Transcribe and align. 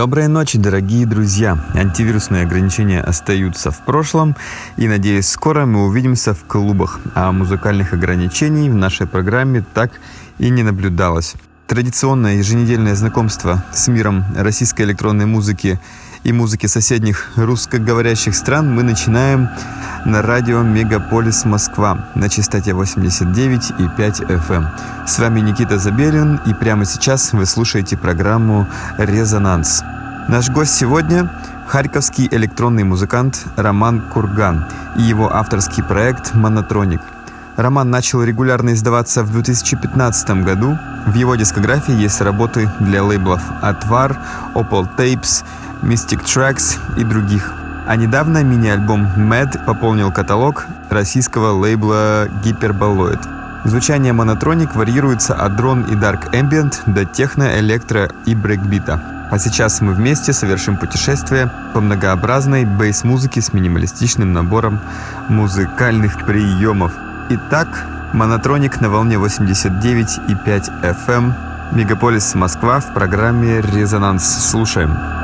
Доброй 0.00 0.28
ночи, 0.28 0.56
дорогие 0.56 1.04
друзья! 1.04 1.62
Антивирусные 1.74 2.44
ограничения 2.44 3.02
остаются 3.02 3.70
в 3.70 3.84
прошлом, 3.84 4.34
и, 4.78 4.88
надеюсь, 4.88 5.28
скоро 5.28 5.66
мы 5.66 5.84
увидимся 5.84 6.32
в 6.32 6.42
клубах, 6.44 7.00
а 7.14 7.30
музыкальных 7.32 7.92
ограничений 7.92 8.70
в 8.70 8.74
нашей 8.74 9.06
программе 9.06 9.62
так 9.74 9.90
и 10.38 10.48
не 10.48 10.62
наблюдалось. 10.62 11.34
Традиционное 11.66 12.36
еженедельное 12.36 12.94
знакомство 12.94 13.62
с 13.74 13.88
миром 13.88 14.24
российской 14.34 14.86
электронной 14.86 15.26
музыки 15.26 15.78
и 16.24 16.32
музыки 16.32 16.66
соседних 16.66 17.30
русскоговорящих 17.36 18.34
стран 18.34 18.74
мы 18.74 18.82
начинаем 18.82 19.48
на 20.04 20.22
радио 20.22 20.62
Мегаполис 20.62 21.44
Москва 21.44 22.10
на 22.14 22.28
частоте 22.28 22.72
89,5 22.72 24.26
FM. 24.26 24.54
эм. 24.54 24.68
С 25.06 25.18
вами 25.18 25.40
Никита 25.40 25.78
Забелин, 25.78 26.40
и 26.46 26.54
прямо 26.54 26.84
сейчас 26.84 27.32
вы 27.32 27.46
слушаете 27.46 27.96
программу 27.96 28.66
«Резонанс». 28.98 29.82
Наш 30.28 30.50
гость 30.50 30.74
сегодня– 30.74 31.30
харьковский 31.68 32.28
электронный 32.30 32.84
музыкант 32.84 33.46
Роман 33.56 34.02
Курган 34.12 34.66
и 34.96 35.02
его 35.02 35.34
авторский 35.34 35.82
проект 35.82 36.34
«Монотроник». 36.34 37.00
Роман 37.56 37.90
начал 37.90 38.22
регулярно 38.22 38.72
издаваться 38.72 39.22
в 39.22 39.32
2015 39.32 40.44
году. 40.44 40.78
В 41.06 41.14
его 41.14 41.34
дискографии 41.36 41.94
есть 41.94 42.20
работы 42.20 42.70
для 42.80 43.02
лейблов 43.02 43.42
«Отвар», 43.60 44.18
«Opal 44.54 44.88
Tapes», 44.96 45.44
«Mystic 45.82 46.24
Tracks» 46.24 46.78
и 46.96 47.04
других. 47.04 47.52
А 47.86 47.96
недавно 47.96 48.42
мини-альбом 48.44 49.06
«Mad» 49.16 49.64
пополнил 49.64 50.12
каталог 50.12 50.66
российского 50.90 51.52
лейбла 51.52 52.28
«Гиперболоид». 52.44 53.20
Звучание 53.64 54.12
Monotronique 54.12 54.74
варьируется 54.74 55.34
от 55.34 55.56
дрон 55.56 55.82
и 55.82 55.94
dark 55.94 56.34
ambient 56.34 56.74
до 56.86 57.04
техно, 57.04 57.58
электро 57.58 58.10
и 58.24 58.34
брейкбита. 58.34 59.28
А 59.30 59.38
сейчас 59.38 59.80
мы 59.80 59.92
вместе 59.92 60.32
совершим 60.32 60.76
путешествие 60.76 61.50
по 61.74 61.80
многообразной 61.80 62.64
bass-музыке 62.64 63.40
с 63.40 63.52
минималистичным 63.52 64.32
набором 64.32 64.80
музыкальных 65.28 66.24
приемов. 66.24 66.92
Итак, 67.28 67.86
монотроник 68.12 68.80
на 68.80 68.90
волне 68.90 69.16
89,5 69.16 71.06
FM, 71.06 71.32
Мегаполис 71.72 72.34
Москва 72.34 72.80
в 72.80 72.92
программе 72.92 73.60
«Резонанс». 73.60 74.24
Слушаем. 74.24 75.19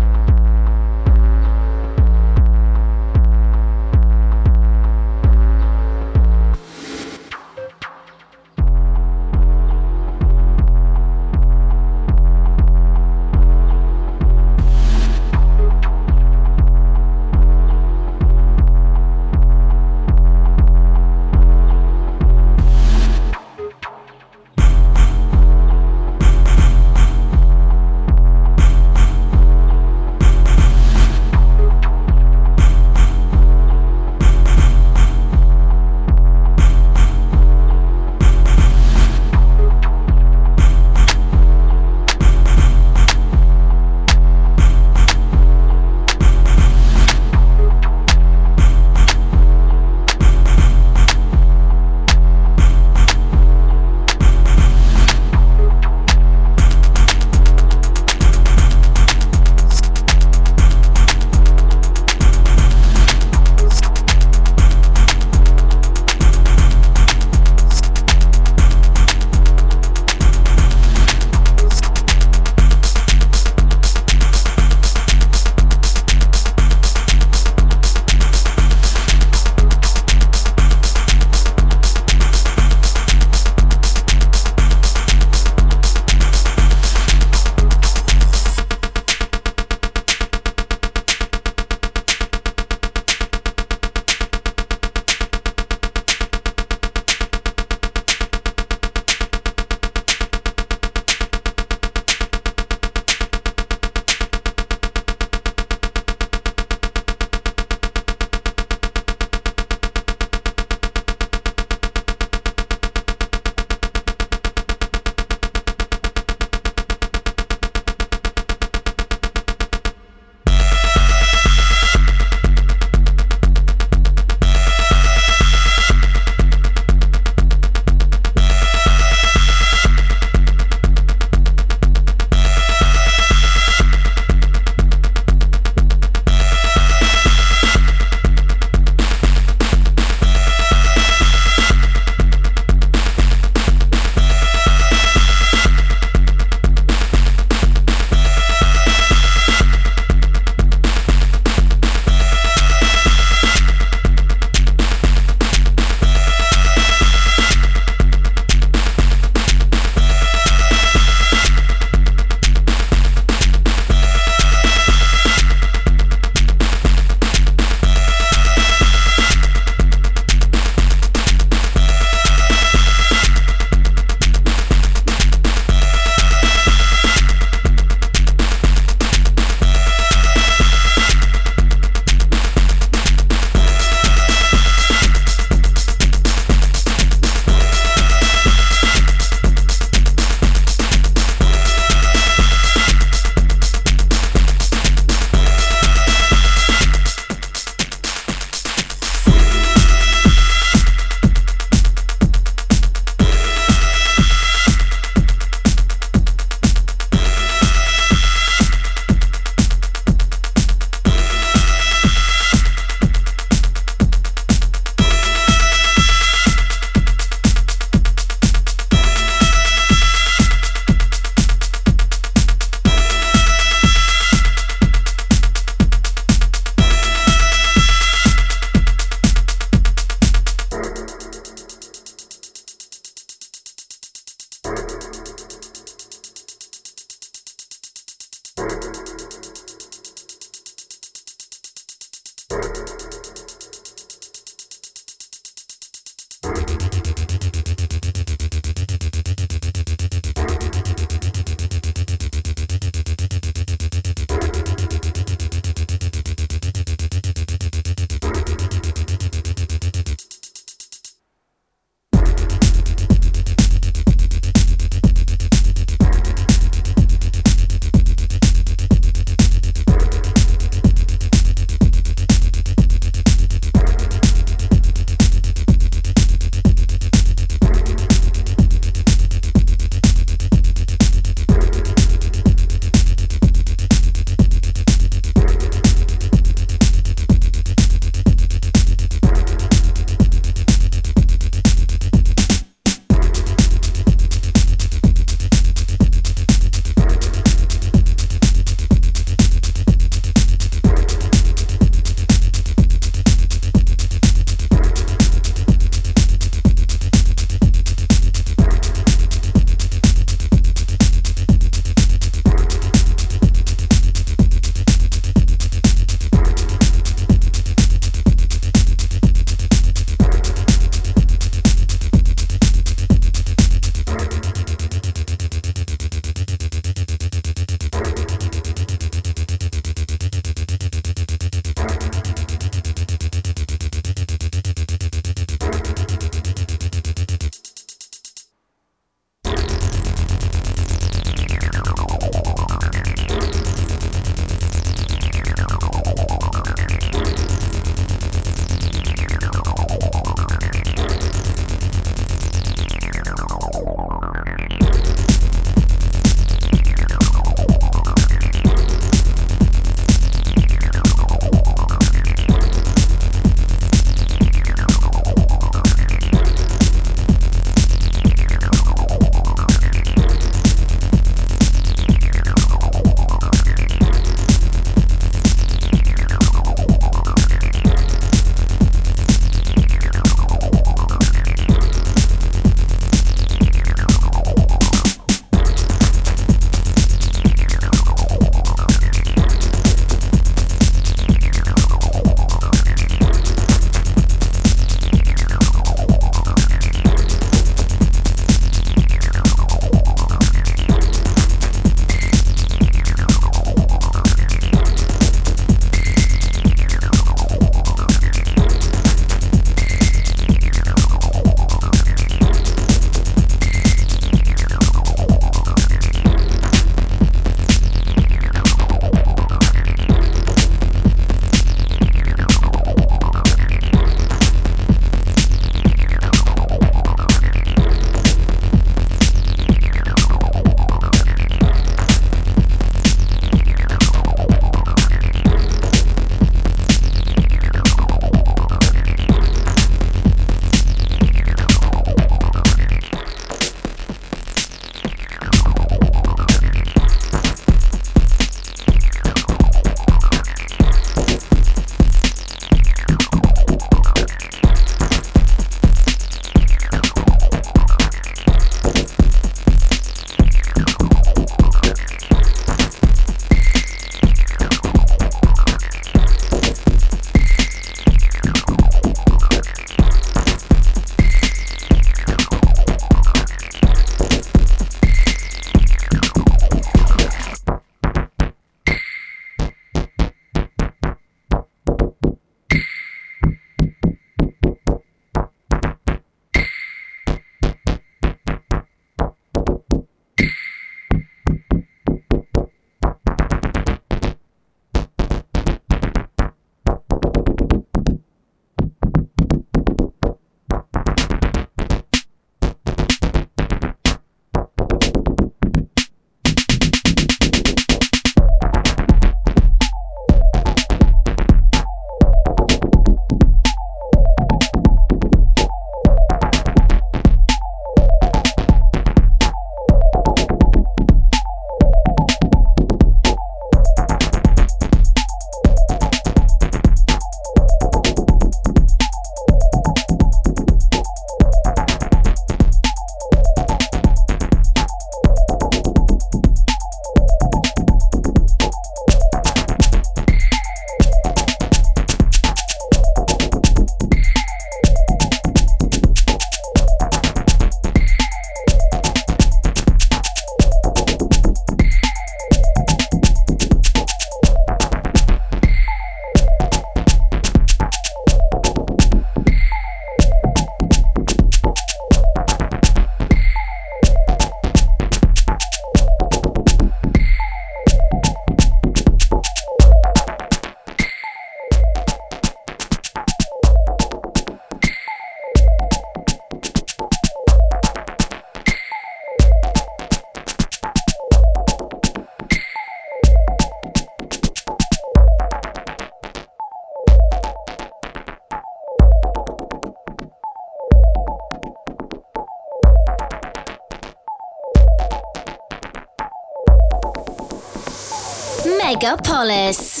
Megapolis 598.98 600.00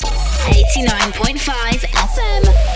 89.5 0.50 1.86
FM. 1.86 2.67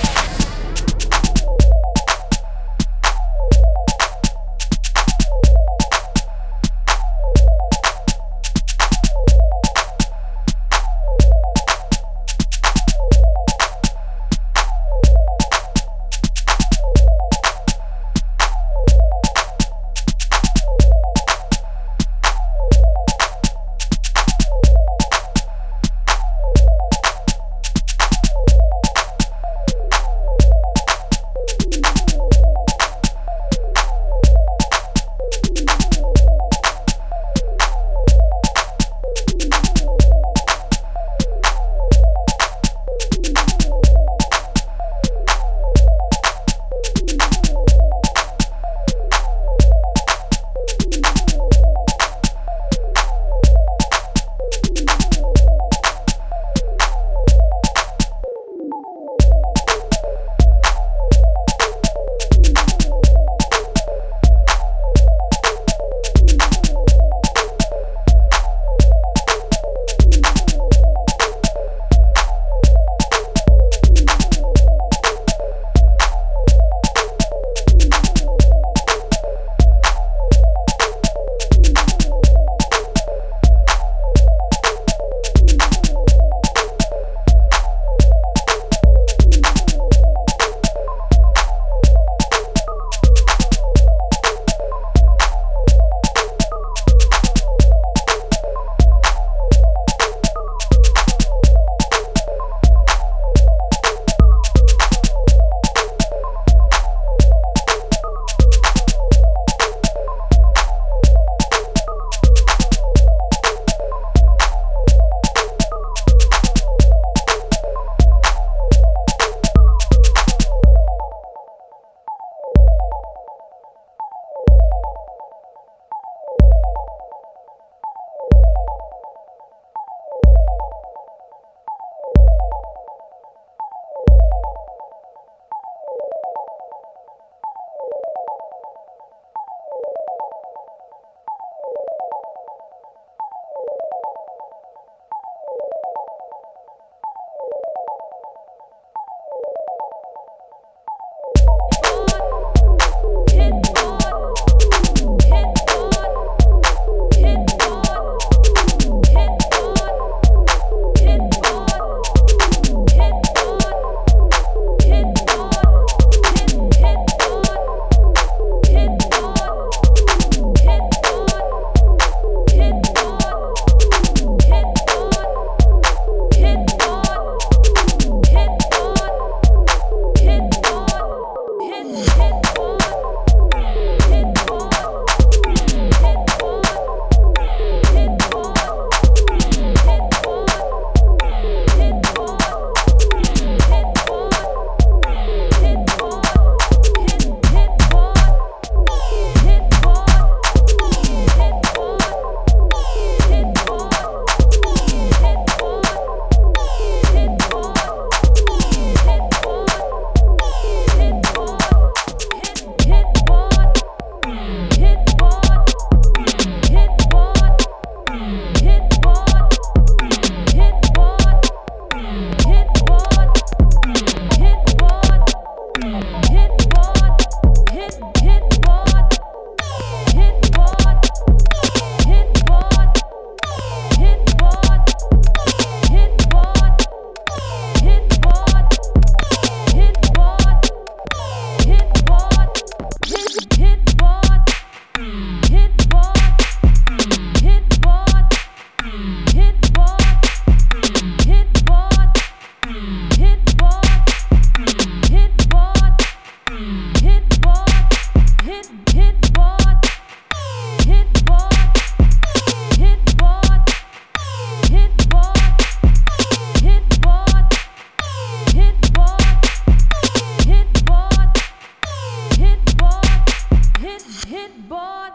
hit 274.43 274.69
bot. 274.69 275.13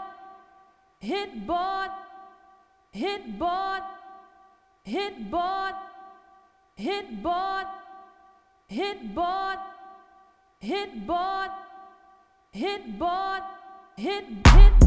hit 1.00 1.46
bot. 1.46 1.90
hit 2.92 3.38
bot. 3.38 3.82
hit 4.84 5.30
bot. 5.30 5.74
hit 6.76 7.22
bot. 7.22 7.66
hit 8.68 9.14
bot. 9.14 9.60
hit 10.60 11.06
bot. 11.08 11.52
hit 12.52 12.98
bot. 12.98 13.44
hit 13.96 14.42
hit. 14.44 14.77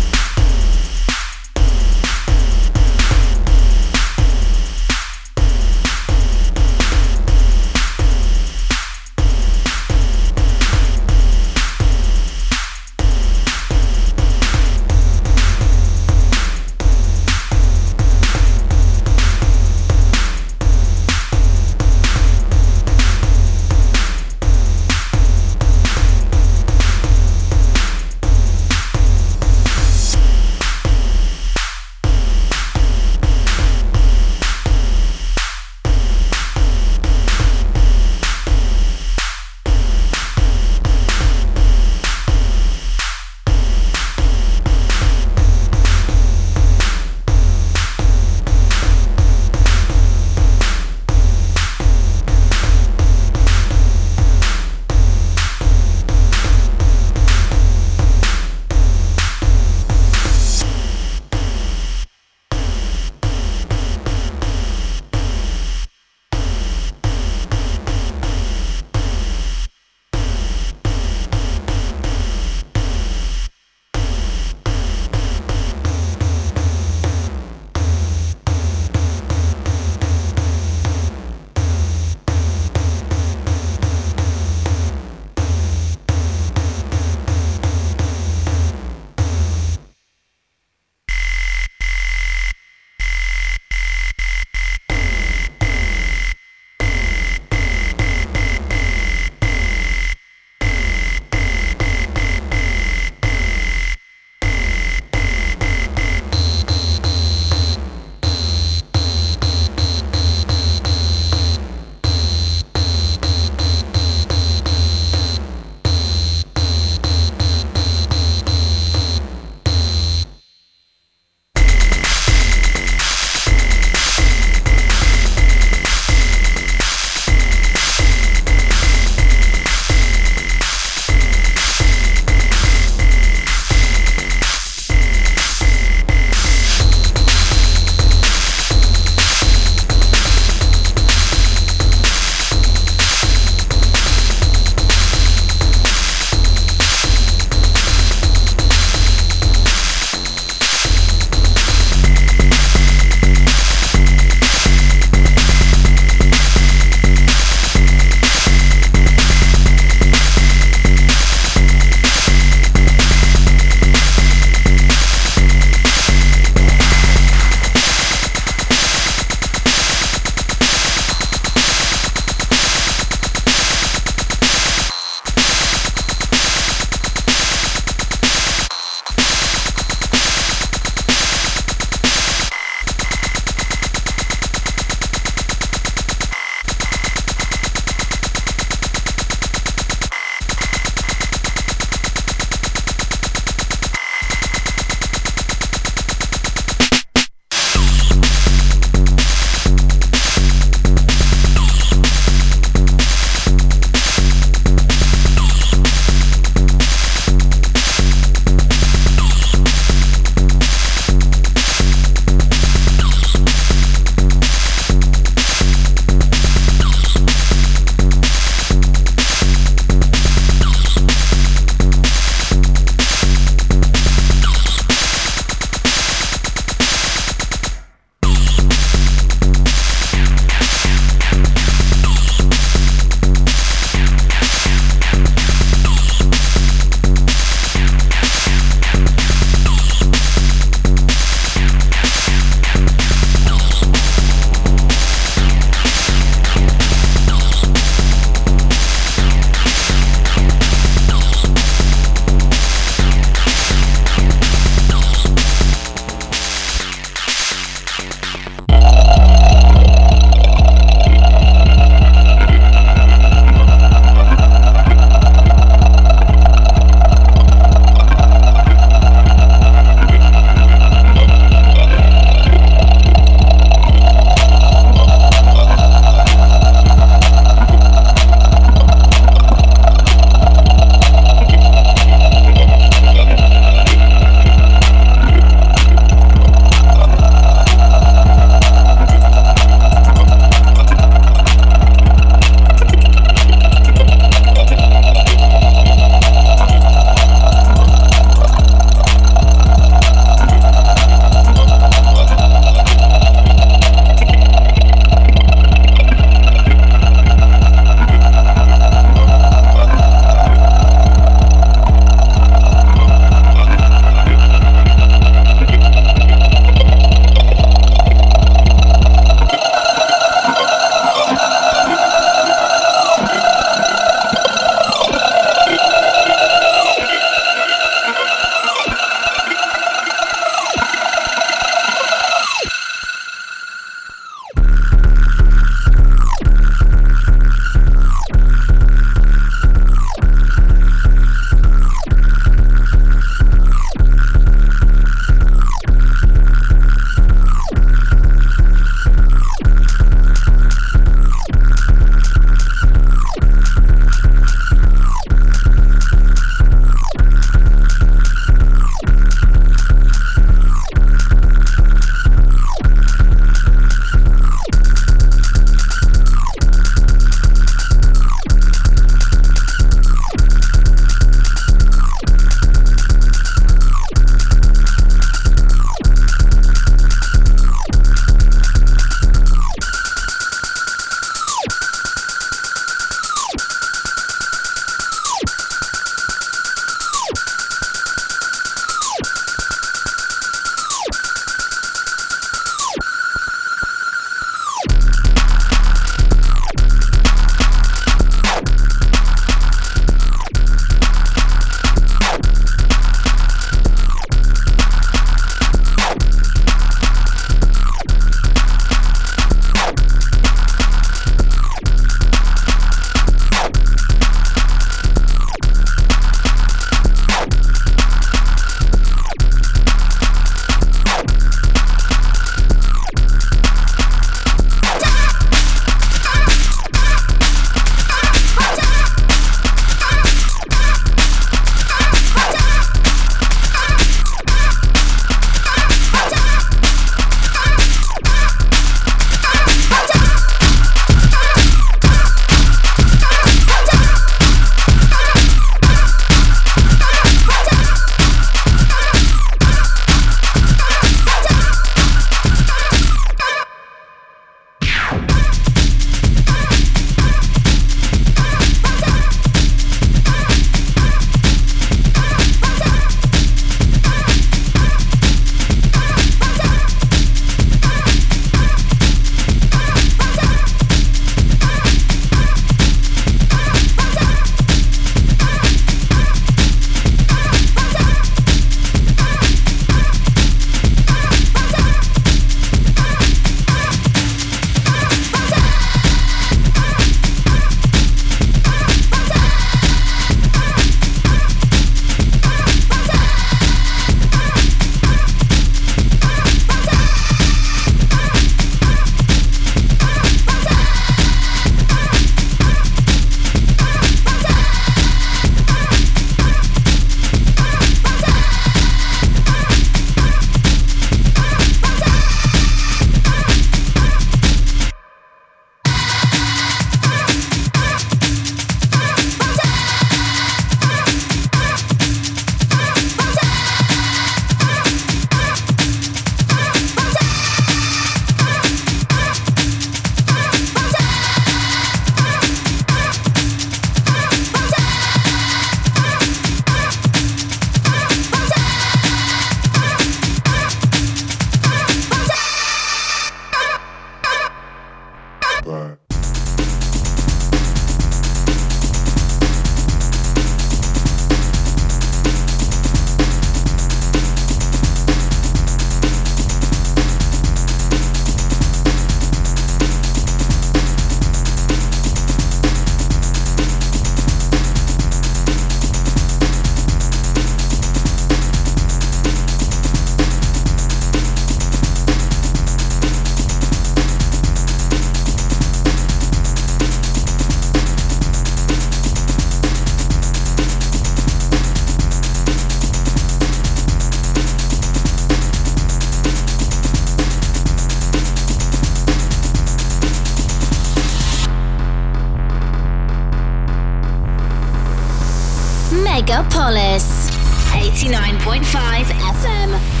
Metropolis. 596.61 597.31
89.5 597.73 599.09
FM. 599.09 600.00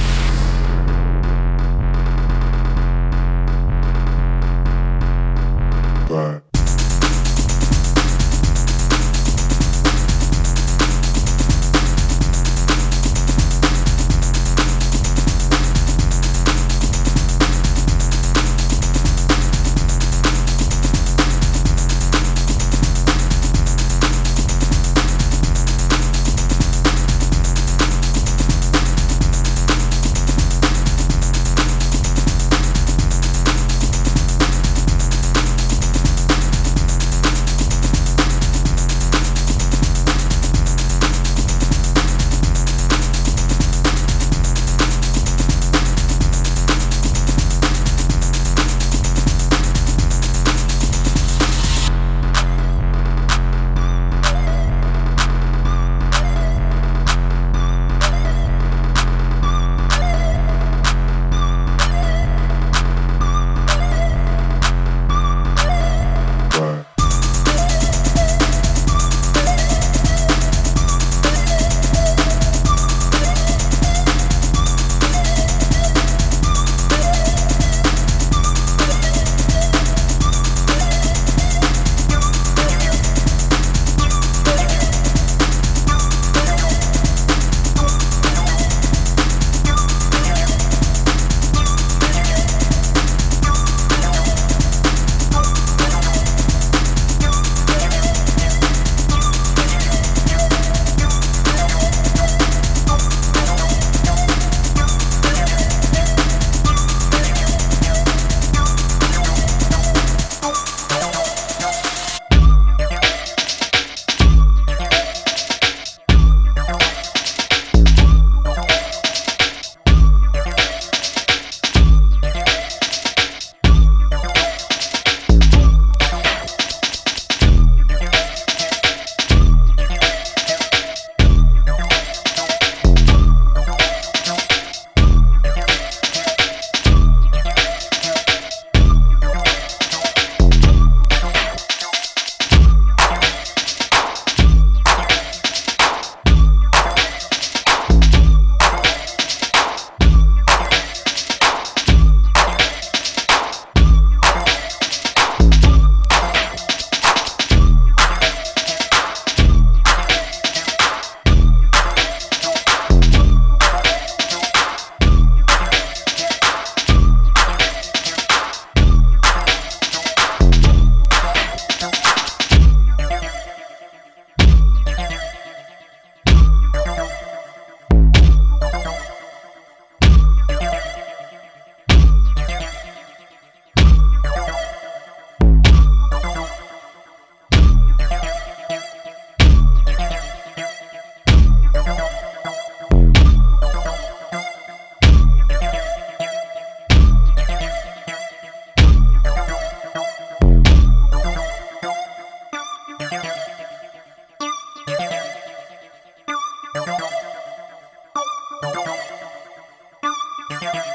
Yeah. 210.61 210.90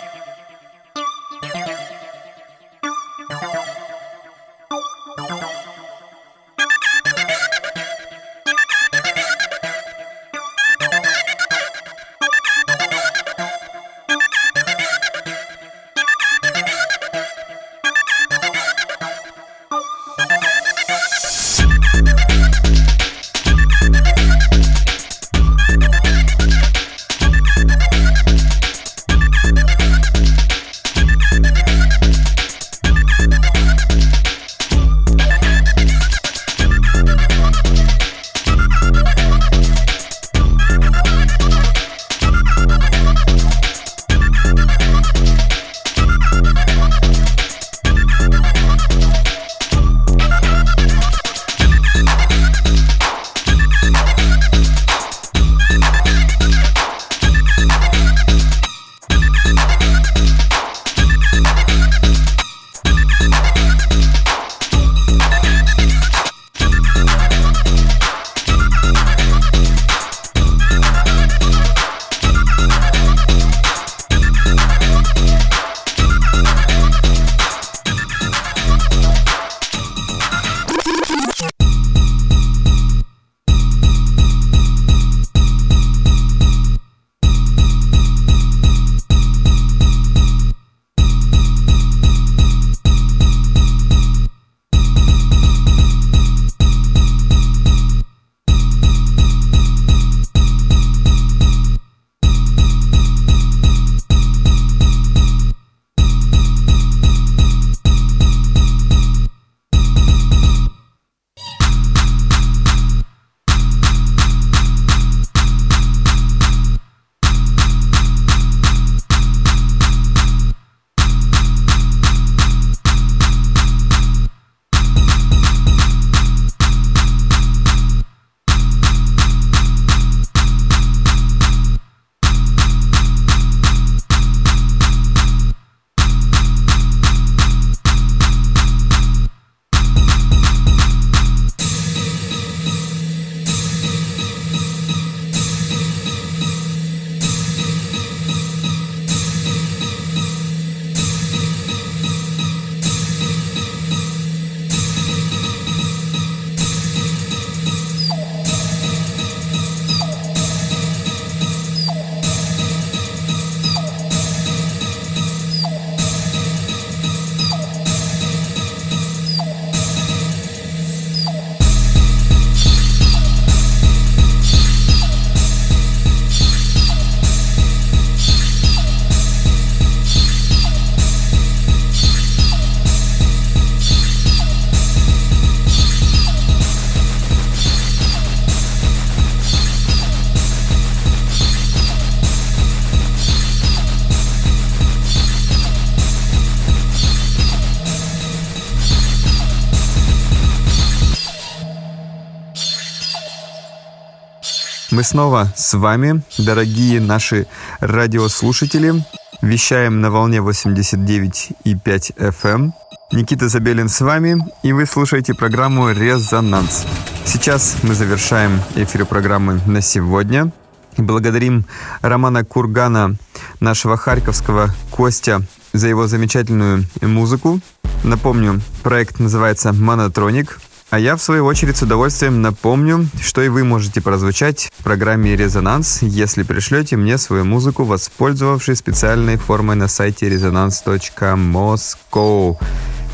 Мы 204.96 205.02
снова 205.02 205.52
с 205.54 205.74
вами, 205.74 206.22
дорогие 206.38 207.02
наши 207.02 207.46
радиослушатели. 207.80 208.94
Вещаем 209.42 210.00
на 210.00 210.10
волне 210.10 210.38
89,5 210.38 212.16
FM. 212.16 212.72
Никита 213.12 213.50
Забелин 213.50 213.90
с 213.90 214.00
вами, 214.00 214.38
и 214.62 214.72
вы 214.72 214.86
слушаете 214.86 215.34
программу 215.34 215.90
«Резонанс». 215.90 216.86
Сейчас 217.26 217.76
мы 217.82 217.94
завершаем 217.94 218.58
эфир 218.74 219.04
программы 219.04 219.60
на 219.66 219.82
сегодня. 219.82 220.50
Благодарим 220.96 221.66
Романа 222.00 222.42
Кургана, 222.46 223.16
нашего 223.60 223.98
харьковского 223.98 224.70
Костя, 224.90 225.42
за 225.74 225.88
его 225.88 226.06
замечательную 226.06 226.86
музыку. 227.02 227.60
Напомню, 228.02 228.62
проект 228.82 229.18
называется 229.18 229.74
«Монотроник», 229.74 230.58
а 230.96 230.98
я, 230.98 231.14
в 231.14 231.22
свою 231.22 231.44
очередь, 231.44 231.76
с 231.76 231.82
удовольствием 231.82 232.40
напомню, 232.40 233.06
что 233.20 233.42
и 233.42 233.50
вы 233.50 233.64
можете 233.64 234.00
прозвучать 234.00 234.72
в 234.78 234.82
программе 234.82 235.36
«Резонанс», 235.36 236.00
если 236.00 236.42
пришлете 236.42 236.96
мне 236.96 237.18
свою 237.18 237.44
музыку, 237.44 237.84
воспользовавшись 237.84 238.78
специальной 238.78 239.36
формой 239.36 239.76
на 239.76 239.88
сайте 239.88 240.26
resonance.moscow. 240.26 242.56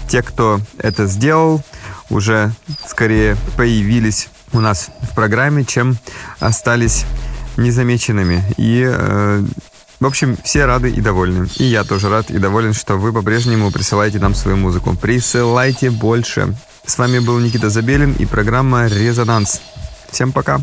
Те, 0.08 0.22
кто 0.22 0.60
это 0.78 1.06
сделал, 1.06 1.60
уже 2.08 2.52
скорее 2.86 3.36
появились 3.56 4.28
у 4.52 4.60
нас 4.60 4.90
в 5.10 5.16
программе, 5.16 5.64
чем 5.64 5.98
остались 6.38 7.04
незамеченными. 7.56 8.44
И, 8.58 8.88
э, 8.88 9.42
в 9.98 10.06
общем, 10.06 10.36
все 10.44 10.66
рады 10.66 10.88
и 10.88 11.00
довольны. 11.00 11.48
И 11.56 11.64
я 11.64 11.82
тоже 11.82 12.10
рад 12.10 12.30
и 12.30 12.38
доволен, 12.38 12.74
что 12.74 12.94
вы 12.94 13.12
по-прежнему 13.12 13.72
присылаете 13.72 14.20
нам 14.20 14.36
свою 14.36 14.56
музыку. 14.56 14.94
Присылайте 14.94 15.90
больше. 15.90 16.54
С 16.84 16.98
вами 16.98 17.20
был 17.20 17.38
Никита 17.38 17.70
Забелин 17.70 18.12
и 18.14 18.26
программа 18.26 18.86
«Резонанс». 18.86 19.60
Всем 20.10 20.32
пока! 20.32 20.60